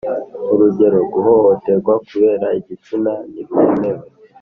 urugero: 0.53 0.99
guhohoterwa 1.13 1.93
kubera 2.07 2.47
igitsina 2.59 3.13
ntibyemewe. 3.31 4.05